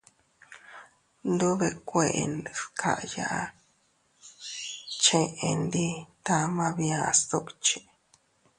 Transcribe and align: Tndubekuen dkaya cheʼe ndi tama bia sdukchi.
Tndubekuen 1.21 2.31
dkaya 2.57 3.29
cheʼe 5.03 5.49
ndi 5.63 5.85
tama 6.25 6.65
bia 6.77 6.99
sdukchi. 7.19 7.79